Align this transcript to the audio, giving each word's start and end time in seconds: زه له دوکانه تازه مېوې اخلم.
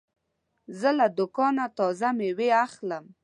زه 0.79 0.89
له 0.99 1.07
دوکانه 1.17 1.65
تازه 1.77 2.09
مېوې 2.17 2.49
اخلم. 2.65 3.05